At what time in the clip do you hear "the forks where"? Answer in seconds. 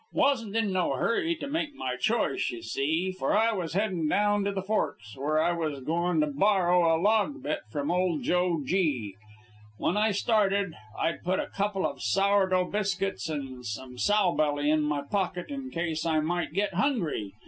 4.51-5.39